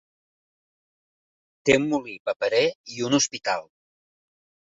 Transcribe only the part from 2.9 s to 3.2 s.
i un